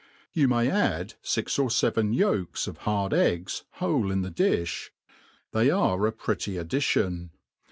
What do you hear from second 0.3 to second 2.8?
Yoq may add fix or feven yolks of